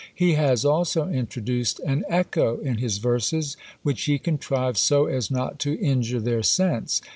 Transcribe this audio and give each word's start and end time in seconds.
He 0.15 0.33
has 0.33 0.65
also 0.65 1.07
introduced 1.09 1.79
an 1.81 2.05
echo 2.09 2.57
in 2.57 2.79
his 2.79 2.97
verses 2.97 3.55
which 3.83 4.05
he 4.05 4.17
contrives 4.17 4.79
so 4.79 5.05
as 5.05 5.29
not 5.29 5.59
to 5.59 5.79
injure 5.79 6.19
their 6.19 6.41
sense. 6.41 7.03